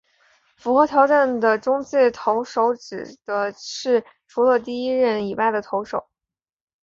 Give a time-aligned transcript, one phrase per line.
[0.55, 6.07] 符合条件的中继投手指的是除了第一任以外的投手。